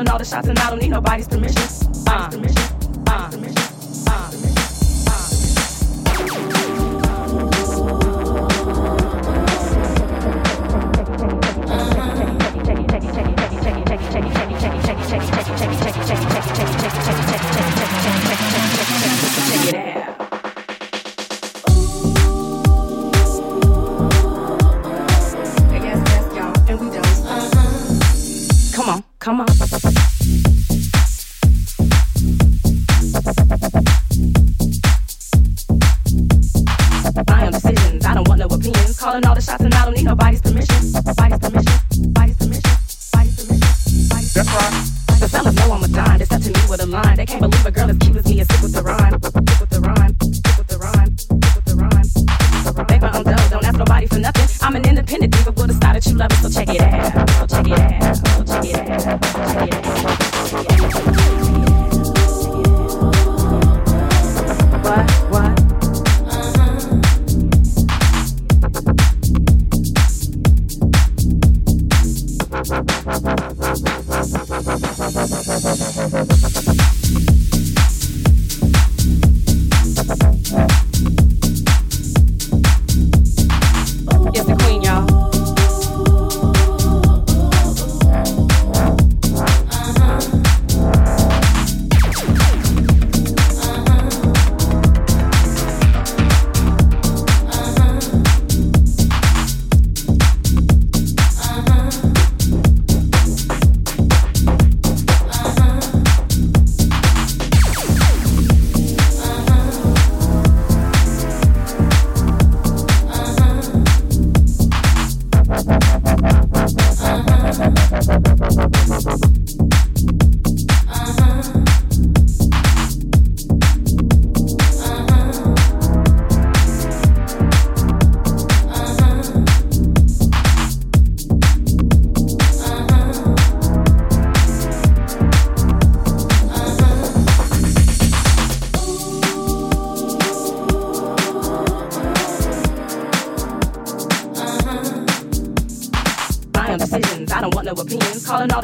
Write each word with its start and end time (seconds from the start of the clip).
Calling 0.00 0.12
all 0.12 0.18
the 0.18 0.24
shots 0.24 0.48
and 0.48 0.58
I 0.58 0.70
don't 0.70 0.80
need 0.80 0.88
nobody's 0.88 1.28
permission. 1.28 1.59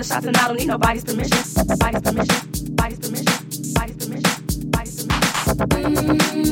Shots 0.04 0.26
and 0.26 0.36
I 0.36 0.48
don't 0.48 0.58
need 0.58 0.68
nobody's 0.68 1.04
permission. 1.04 1.38
Nobody's 1.56 2.02
permission. 2.02 2.36
Nobody's 2.64 2.98
permission. 2.98 3.24
Nobody's 3.74 3.96
permission. 3.96 5.08
Nobody's 5.56 6.00
permission. 6.00 6.46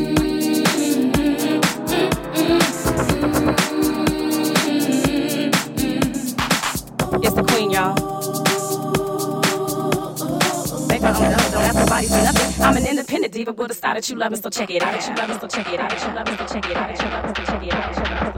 It's 7.23 7.35
the 7.35 7.45
queen, 7.45 7.71
y'all. 7.71 7.95
I'm 12.65 12.77
an 12.77 12.87
independent 12.87 13.33
diva 13.33 13.53
with 13.53 13.71
a 13.71 13.75
style 13.75 13.95
that 13.95 14.09
you 14.09 14.17
love, 14.17 14.37
so 14.37 14.49
check 14.51 14.71
it 14.71 14.83
out. 14.83 15.07
You 15.07 15.15
love 15.15 15.31
it, 15.31 15.41
so 15.41 15.49
check 15.49 15.69
it 15.73 15.81
out. 15.81 15.93
You 15.93 16.15
love 16.15 16.29
so 16.29 16.47
check 16.47 16.71
it 16.71 16.77
out. 16.77 16.91
You 16.91 17.09
love 17.09 17.37
so 17.37 17.45
check. 17.45 17.63
You 17.63 17.71
love 17.71 17.95
so 17.95 18.03
check 18.03 18.13
it 18.13 18.15
out. 18.15 18.34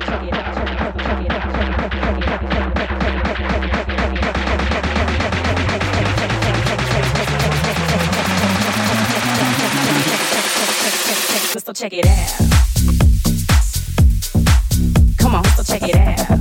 Check 11.89 11.99
it 11.99 12.07
out. 12.07 12.17
Come 15.19 15.35
on, 15.37 15.45
so 15.45 15.63
check 15.63 15.83
it 15.89 15.95
out. 15.95 16.36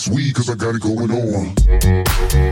that's 0.00 0.08
weed, 0.08 0.34
cause 0.34 0.48
I 0.48 0.54
got 0.54 0.74
it 0.74 0.80
going 0.80 1.10
on. 1.10 2.50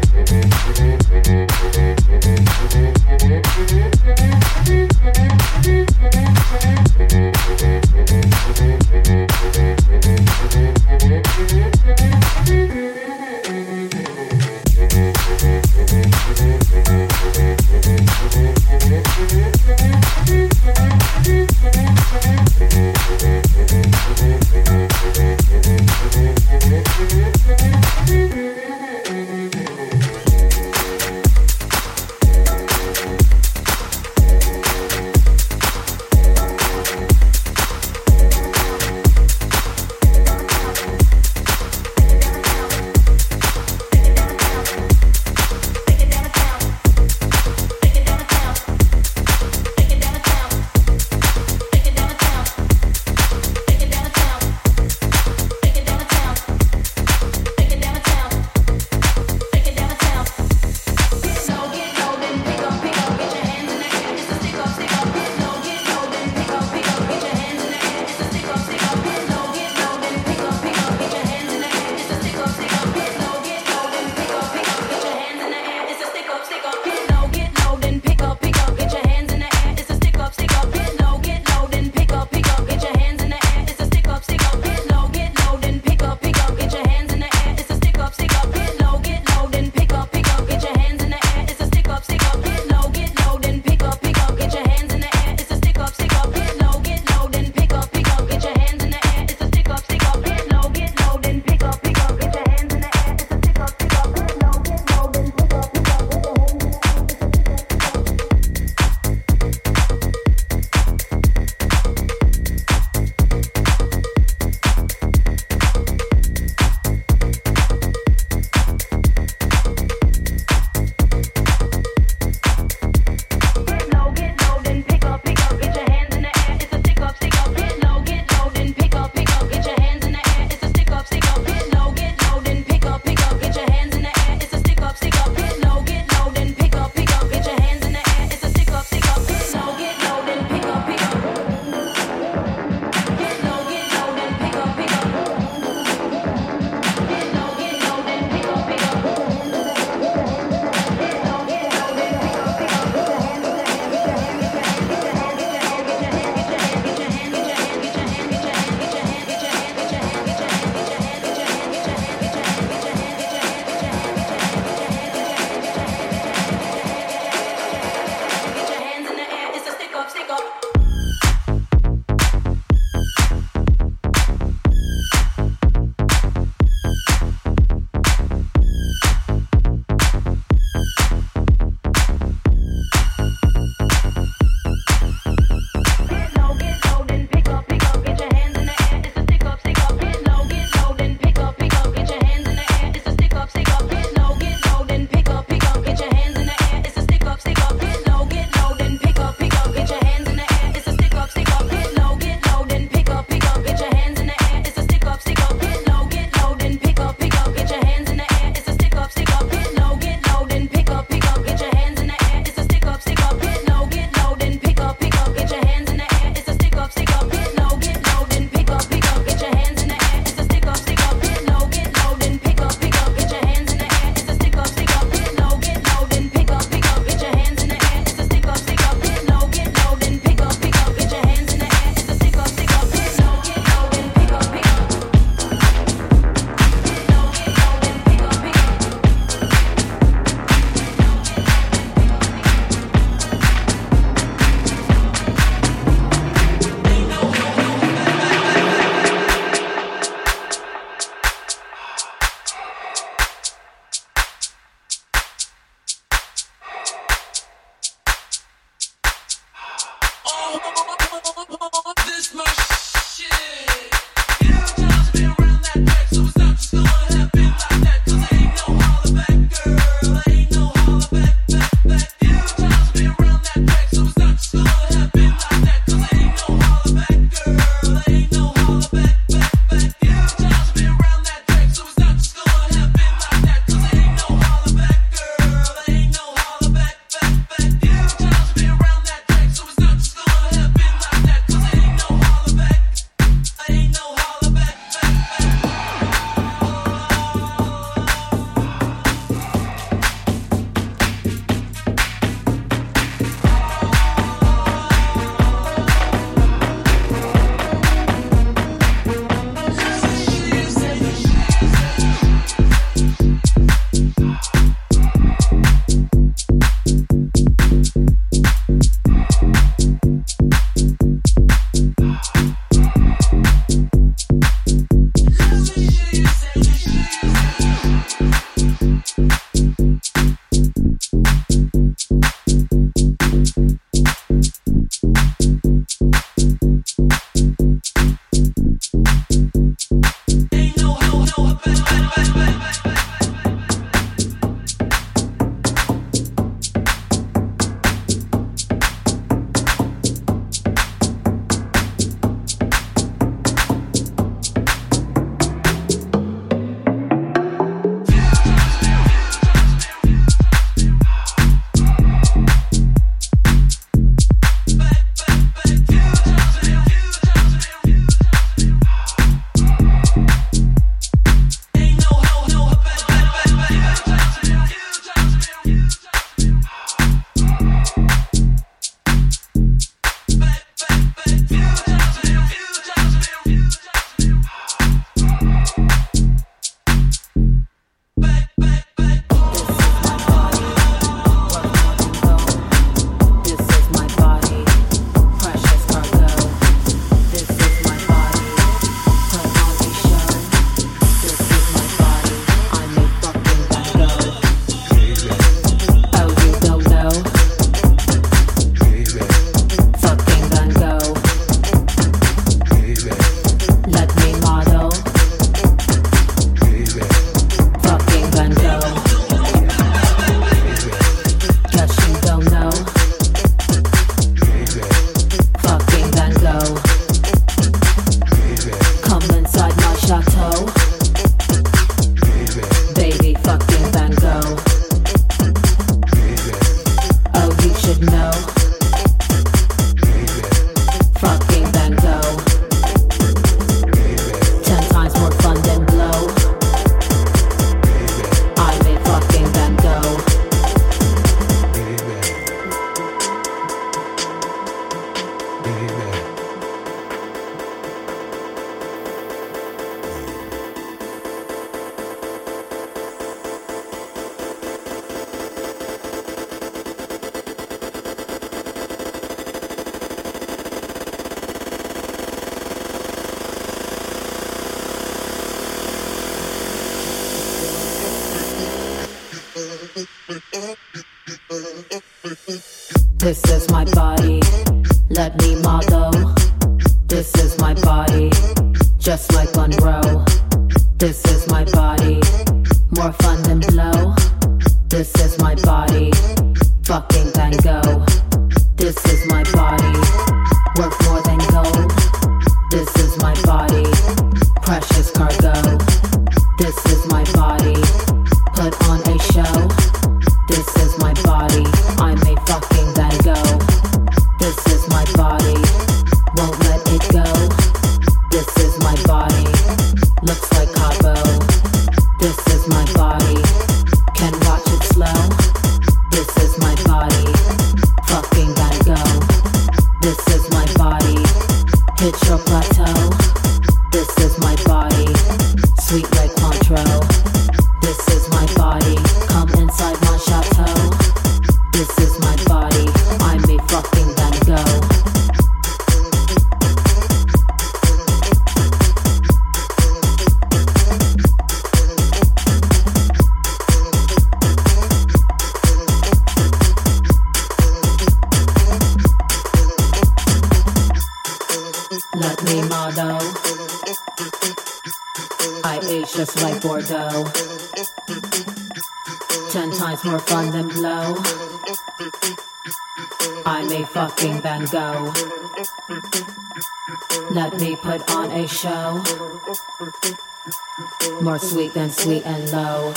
Sweet 581.79 581.93
sweet 581.93 582.27
and 582.27 582.51
low. 582.51 582.93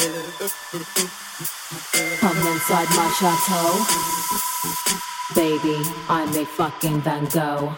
Come 2.17 2.37
inside 2.47 2.89
my 2.97 3.07
chateau. 3.19 3.69
Baby, 5.35 5.77
I'm 6.09 6.35
a 6.35 6.45
fucking 6.45 7.01
Van 7.01 7.25
Gogh. 7.25 7.75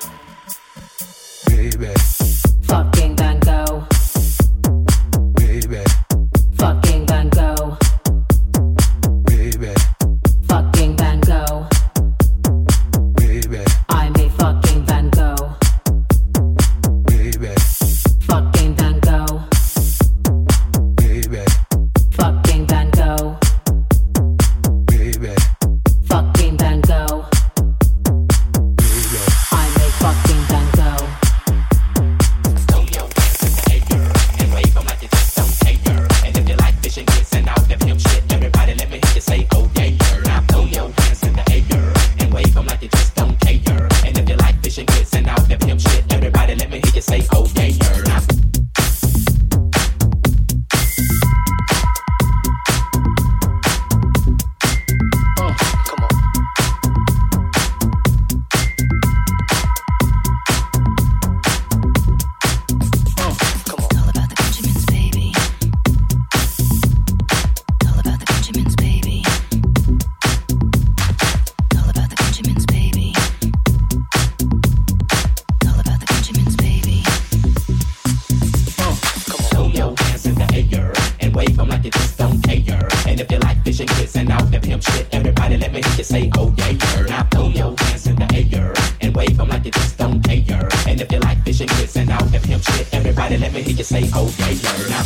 You 86.03 86.19
say, 86.19 86.31
oh 86.35 86.53
yeah, 86.57 86.69
yeah. 86.71 87.01
Now 87.07 87.23
throw 87.31 87.47
your 87.47 87.75
hands 87.77 88.07
in 88.07 88.15
the 88.17 88.27
air 88.53 88.73
and 89.01 89.15
wave 89.15 89.39
'em 89.39 89.47
like 89.47 89.63
you 89.65 89.71
just 89.71 89.97
don't 89.97 90.21
care. 90.21 90.67
And 90.87 90.99
if 90.99 91.09
you 91.11 91.19
like 91.19 91.43
fishing 91.45 91.67
grits 91.67 91.95
and 91.95 92.11
all 92.11 92.25
that 92.25 92.43
pimp 92.43 92.63
shit, 92.63 92.93
everybody 92.93 93.37
let 93.37 93.53
me 93.53 93.61
hear 93.61 93.75
you 93.75 93.83
say, 93.83 94.09
oh 94.13 94.27
yeah, 94.37 94.49
yeah. 94.49 94.89
Now 94.89 95.03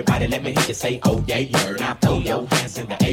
everybody 0.00 0.28
let 0.28 0.42
me 0.42 0.52
hear 0.52 0.66
you 0.68 0.74
say, 0.74 0.98
oh 1.04 1.22
yeah, 1.26 1.38
yeah. 1.38 1.72
Now 1.72 1.94
throw 1.94 2.18
your 2.18 2.46
hands 2.46 2.78
in 2.78 2.88
the 2.88 3.02
air 3.04 3.12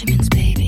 Benjamins, 0.00 0.28
baby. 0.30 0.59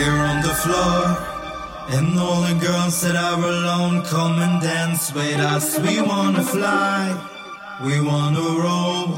here 0.00 0.20
on 0.32 0.40
the 0.40 0.54
floor. 0.62 1.00
And 1.96 2.18
all 2.18 2.40
the 2.50 2.56
girls 2.66 3.00
that 3.02 3.16
are 3.16 3.42
alone, 3.54 4.02
come 4.04 4.36
and 4.46 4.56
dance 4.62 5.12
with 5.12 5.40
us. 5.54 5.78
We 5.86 6.00
wanna 6.00 6.44
fly, 6.54 7.02
we 7.86 8.00
wanna 8.10 8.46
roll. 8.66 9.08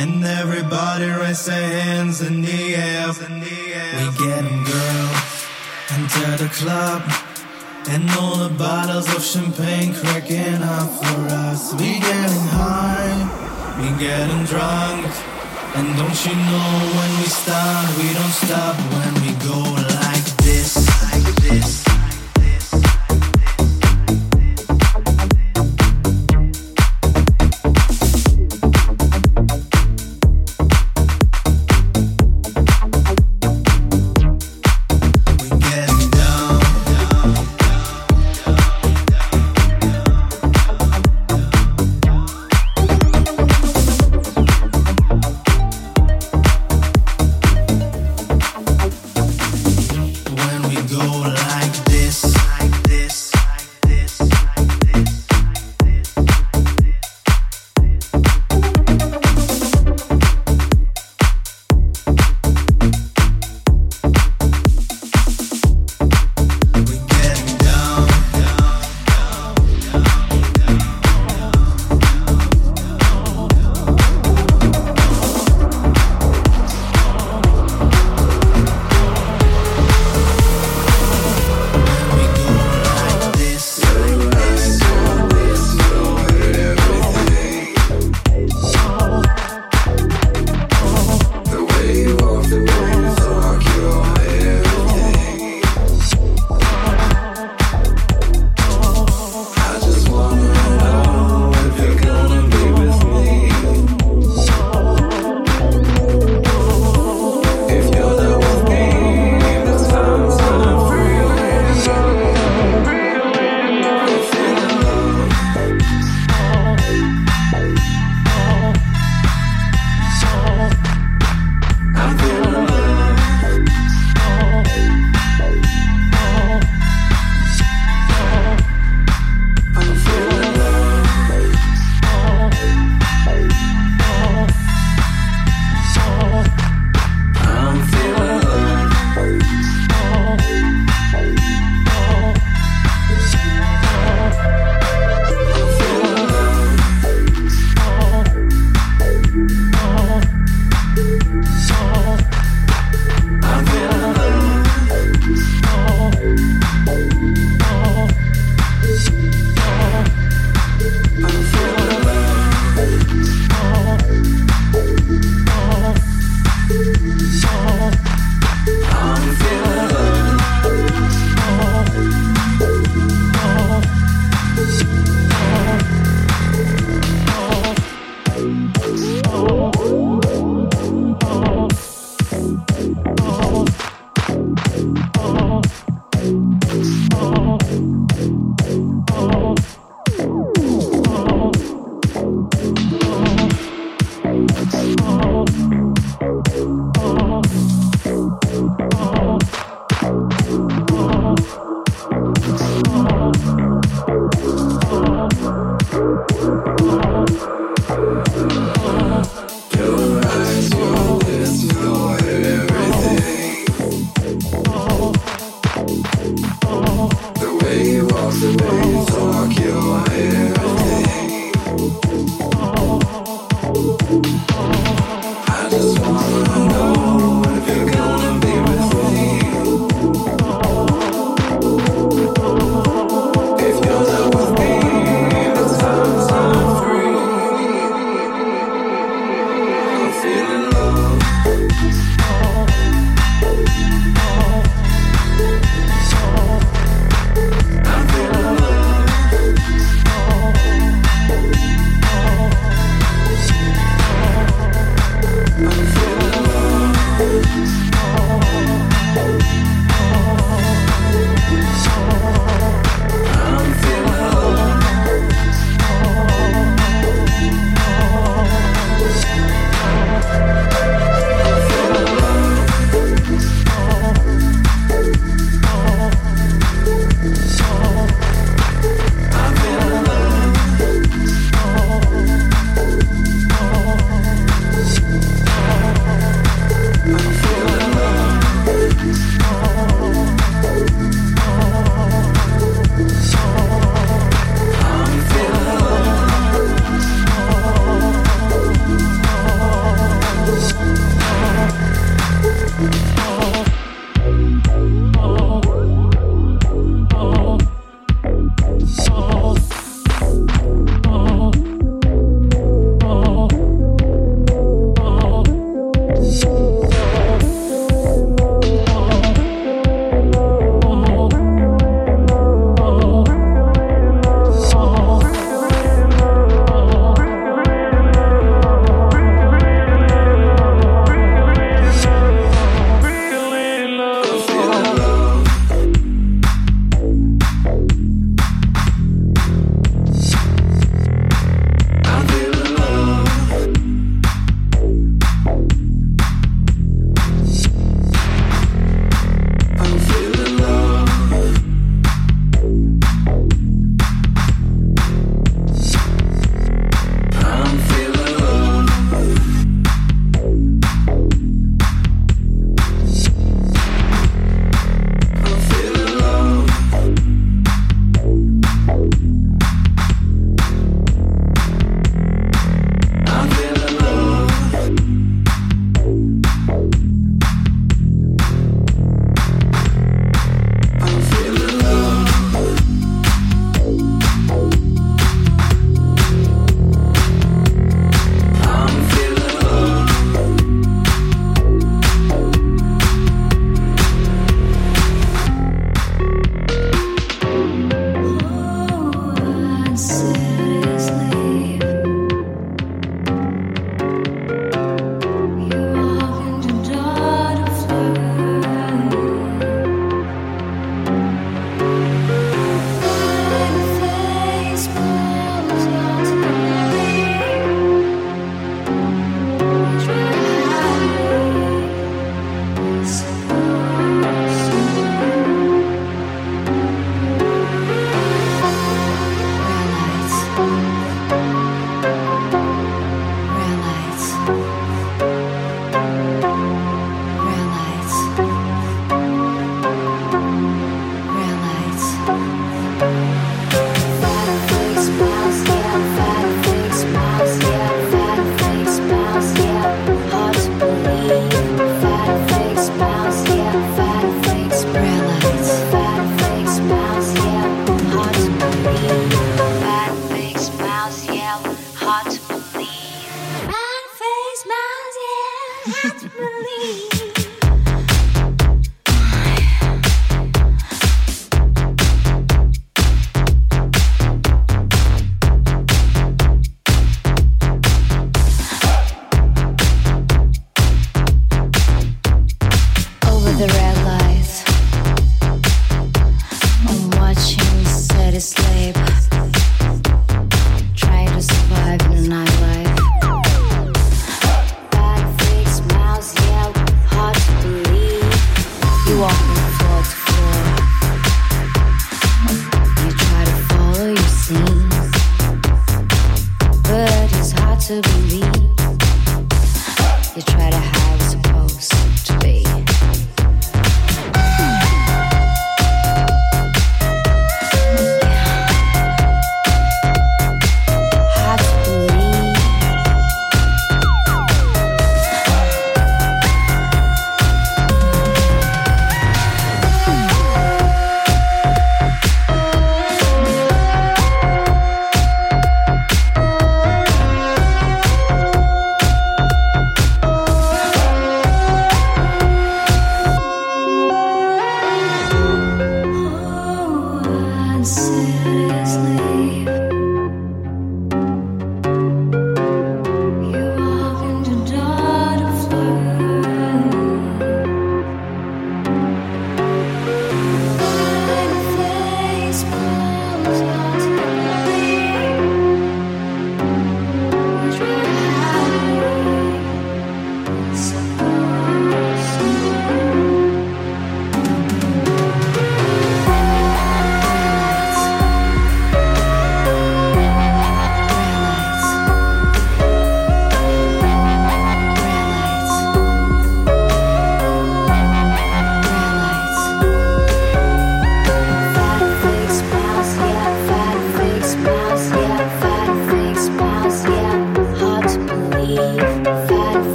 And 0.00 0.24
everybody 0.42 1.08
raise 1.20 1.44
their 1.46 1.68
hands 1.80 2.20
in 2.28 2.42
the 2.42 2.60
air. 2.88 3.08
We 3.96 4.04
gettin' 4.22 4.62
girls 4.72 5.30
into 5.94 6.26
the 6.42 6.50
club. 6.60 7.02
And 7.92 8.04
all 8.18 8.36
the 8.46 8.52
bottles 8.64 9.08
of 9.16 9.22
champagne 9.32 9.92
cracking 10.00 10.62
up 10.76 10.90
for 11.00 11.20
us. 11.48 11.62
We 11.80 11.90
getting 12.08 12.46
high, 12.60 13.16
we 13.80 13.88
getting 14.06 14.44
drunk. 14.52 15.06
And 15.76 15.86
don't 15.98 16.20
you 16.26 16.34
know 16.50 16.72
when 16.96 17.10
we 17.20 17.28
start, 17.42 17.86
we 18.00 18.08
don't 18.18 18.36
stop 18.44 18.76
when 18.94 19.12
we 19.22 19.29
this. 21.50 21.79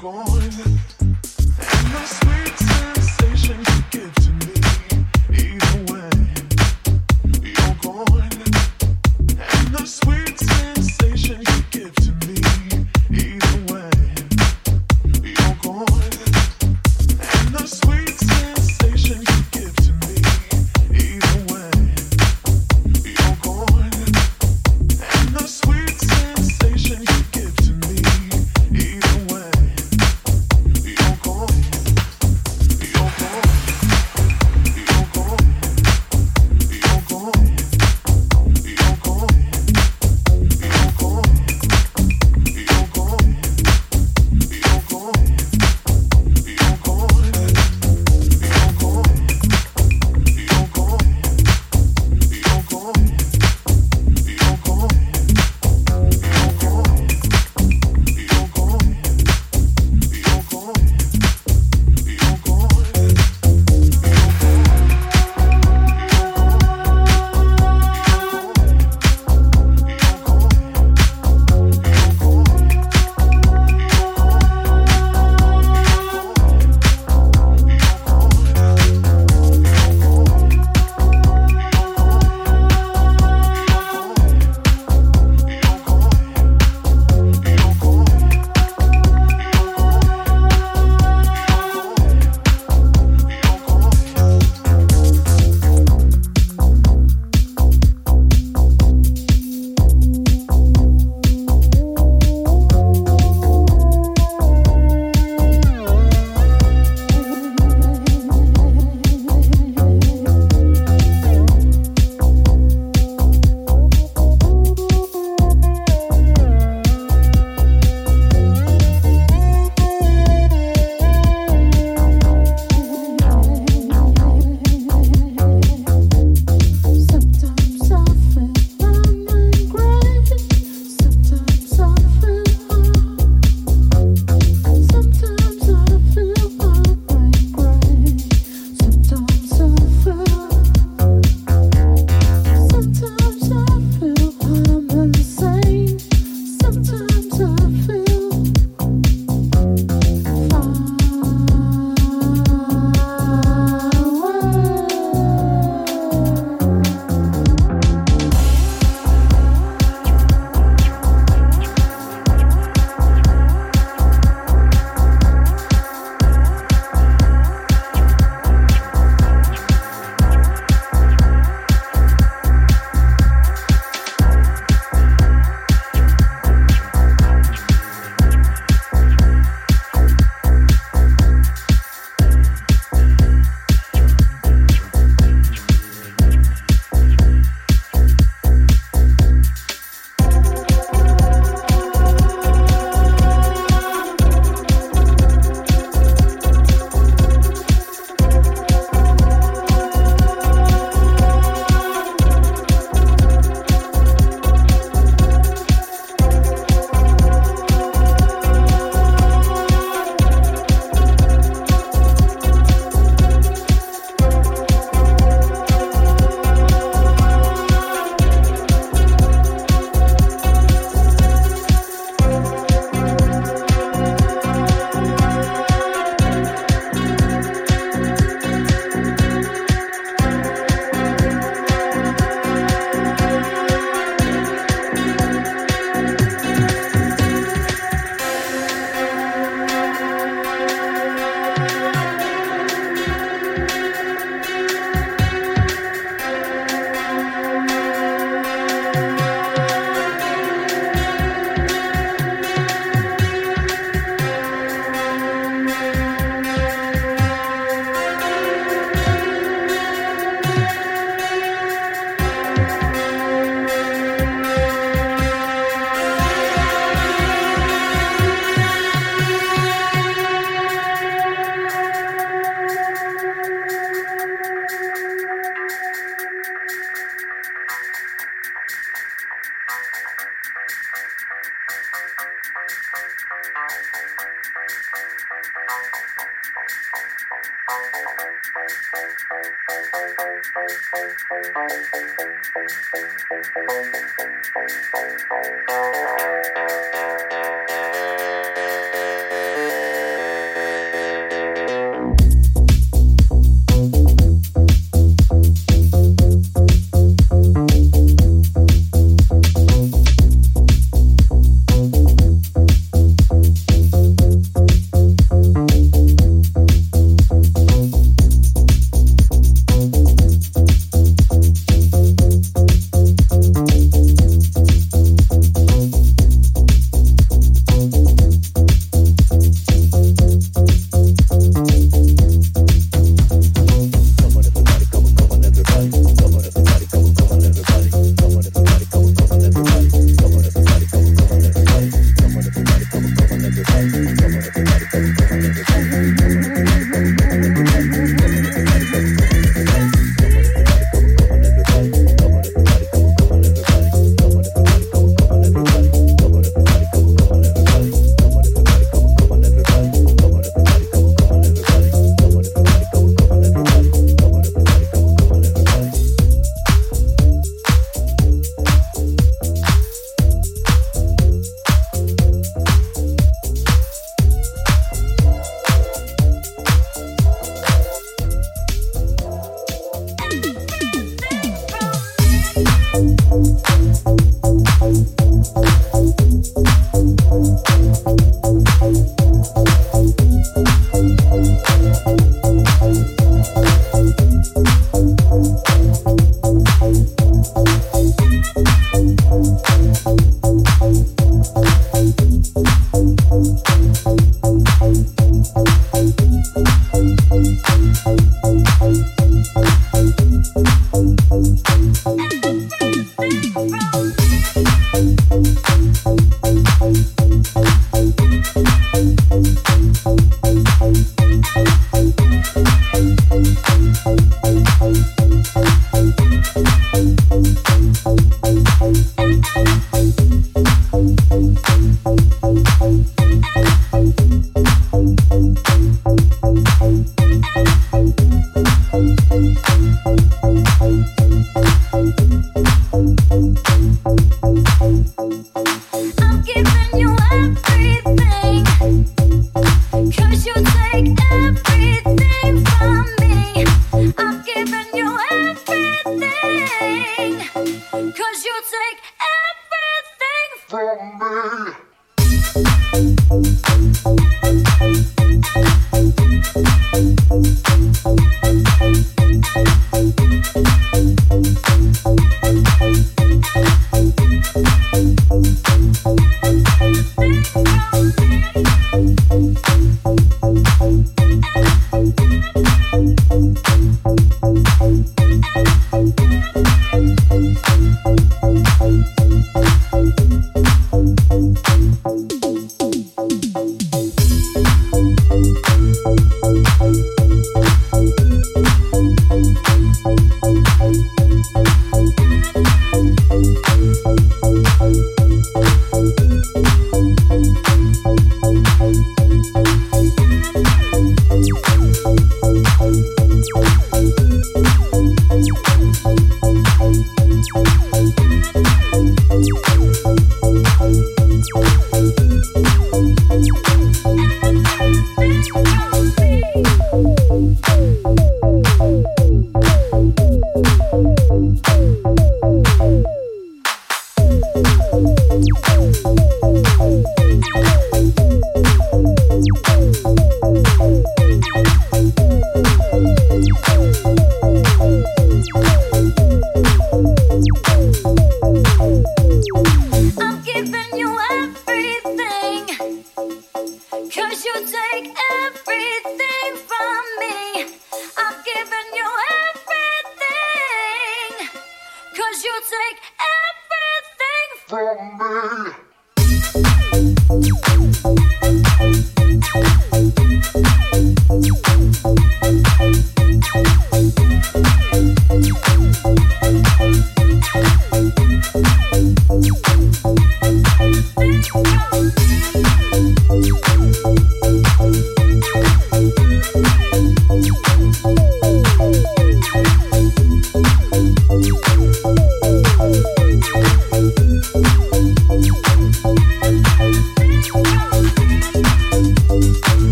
Gone. 0.00 0.26
And 0.28 1.86
the 1.92 2.04
sweet 2.06 2.59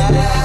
I 0.00 0.37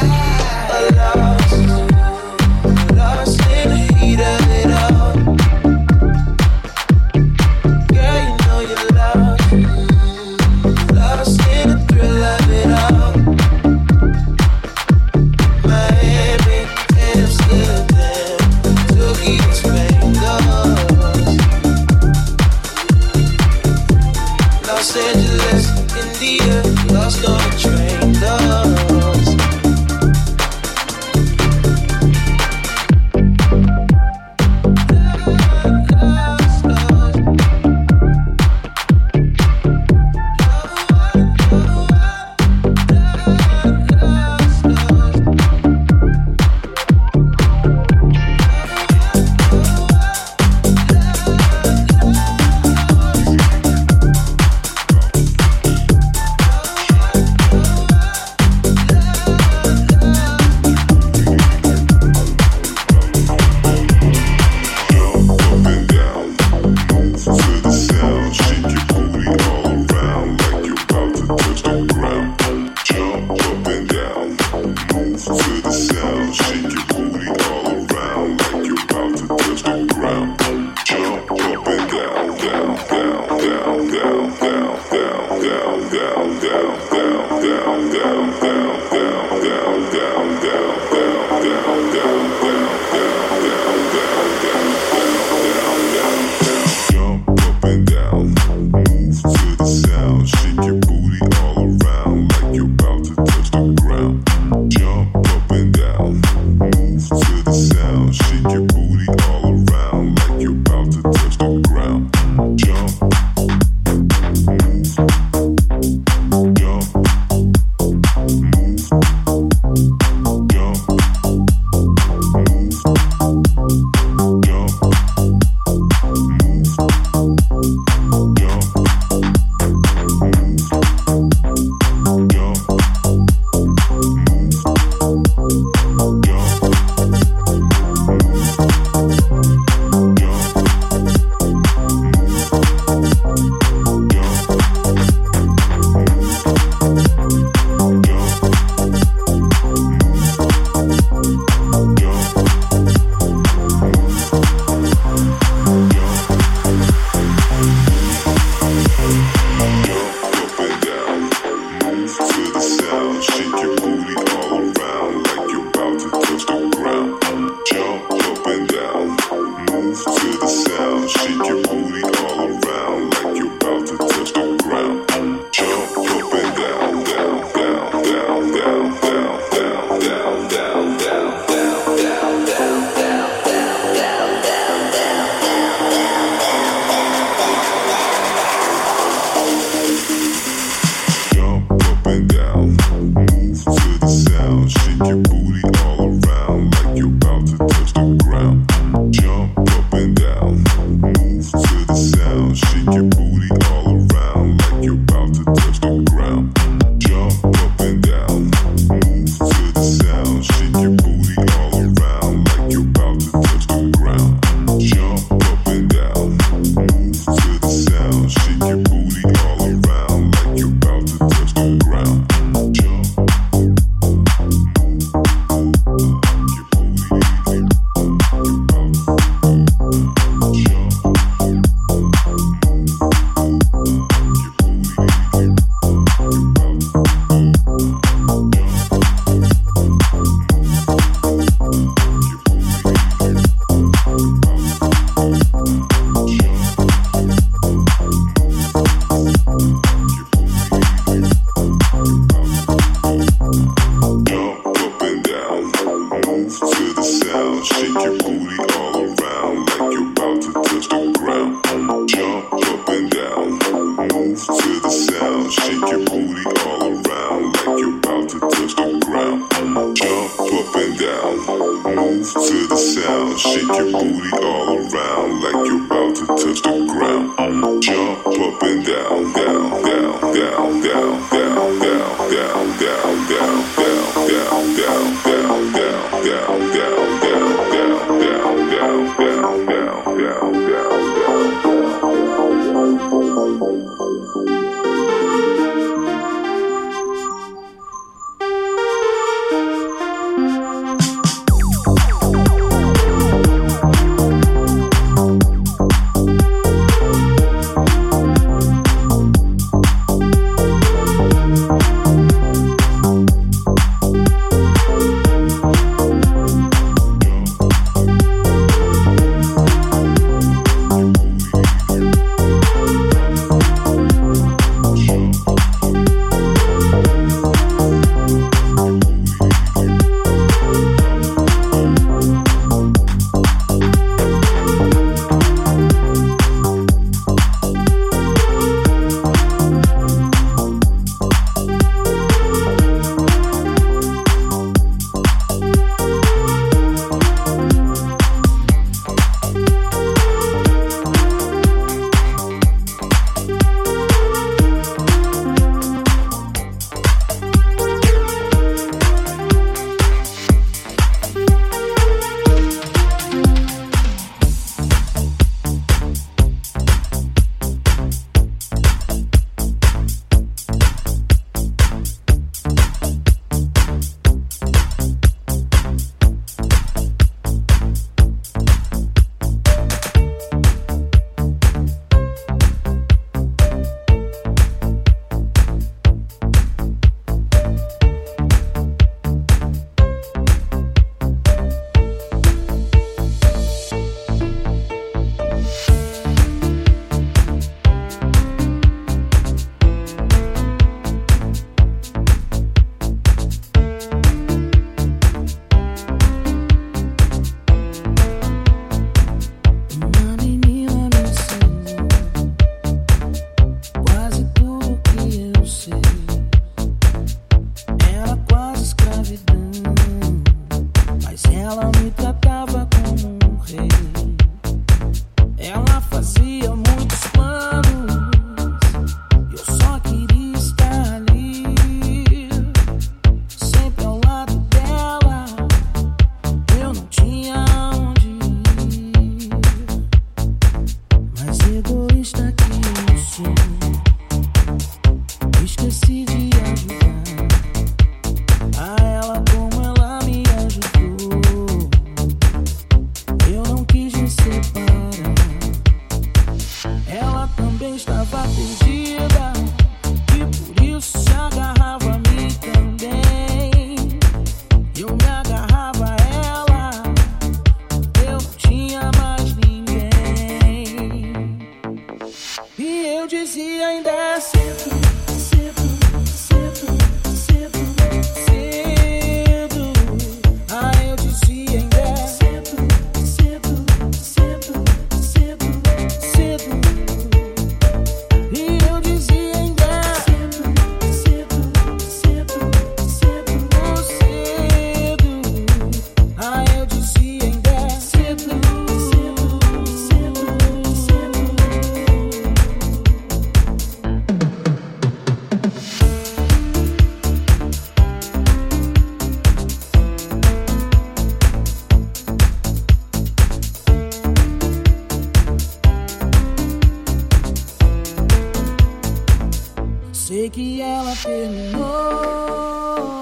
terminou 521.23 523.21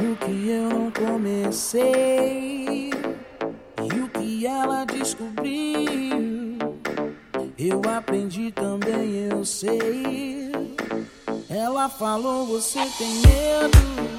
e 0.00 0.12
o 0.12 0.16
que 0.16 0.48
eu 0.50 0.68
não 0.68 0.90
comecei 0.90 2.90
e 2.90 4.00
o 4.00 4.08
que 4.08 4.46
ela 4.46 4.84
descobriu. 4.84 6.58
Eu 7.58 7.80
aprendi 7.96 8.52
também 8.52 9.28
eu 9.30 9.44
sei. 9.44 10.52
Ela 11.48 11.88
falou 11.88 12.46
você 12.46 12.80
tem 12.98 13.14
medo? 13.14 14.09